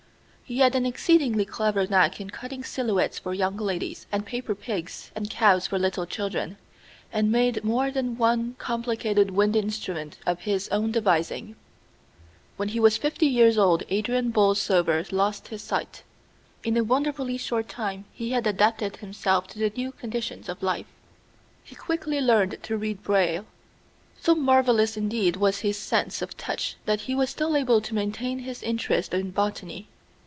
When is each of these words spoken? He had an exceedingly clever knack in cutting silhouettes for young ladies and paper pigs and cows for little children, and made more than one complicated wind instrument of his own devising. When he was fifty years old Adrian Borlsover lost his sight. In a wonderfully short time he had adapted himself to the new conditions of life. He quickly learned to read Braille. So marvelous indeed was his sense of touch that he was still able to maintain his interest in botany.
He 0.43 0.57
had 0.57 0.75
an 0.75 0.85
exceedingly 0.85 1.45
clever 1.45 1.87
knack 1.87 2.19
in 2.19 2.29
cutting 2.29 2.61
silhouettes 2.65 3.17
for 3.17 3.33
young 3.33 3.55
ladies 3.55 4.05
and 4.11 4.25
paper 4.25 4.53
pigs 4.53 5.09
and 5.15 5.29
cows 5.29 5.65
for 5.67 5.79
little 5.79 6.05
children, 6.05 6.57
and 7.13 7.31
made 7.31 7.63
more 7.63 7.89
than 7.89 8.17
one 8.17 8.55
complicated 8.59 9.31
wind 9.31 9.55
instrument 9.55 10.17
of 10.25 10.41
his 10.41 10.67
own 10.67 10.91
devising. 10.91 11.55
When 12.57 12.67
he 12.67 12.81
was 12.81 12.97
fifty 12.97 13.27
years 13.27 13.57
old 13.57 13.83
Adrian 13.89 14.29
Borlsover 14.33 15.05
lost 15.13 15.47
his 15.47 15.61
sight. 15.61 16.03
In 16.65 16.75
a 16.75 16.83
wonderfully 16.83 17.37
short 17.37 17.69
time 17.69 18.03
he 18.11 18.31
had 18.31 18.45
adapted 18.45 18.97
himself 18.97 19.47
to 19.53 19.57
the 19.59 19.71
new 19.77 19.93
conditions 19.93 20.49
of 20.49 20.61
life. 20.61 20.87
He 21.63 21.75
quickly 21.75 22.19
learned 22.19 22.57
to 22.63 22.75
read 22.75 23.03
Braille. 23.03 23.45
So 24.19 24.35
marvelous 24.35 24.97
indeed 24.97 25.37
was 25.37 25.59
his 25.59 25.77
sense 25.77 26.21
of 26.21 26.35
touch 26.35 26.75
that 26.83 26.99
he 27.03 27.15
was 27.15 27.29
still 27.29 27.55
able 27.55 27.79
to 27.79 27.95
maintain 27.95 28.39
his 28.39 28.61
interest 28.61 29.13
in 29.13 29.31
botany. 29.31 29.87